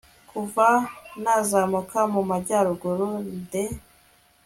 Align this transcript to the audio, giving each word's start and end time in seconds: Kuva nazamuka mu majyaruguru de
Kuva 0.29 0.67
nazamuka 1.21 1.99
mu 2.13 2.21
majyaruguru 2.29 3.09
de 3.51 3.63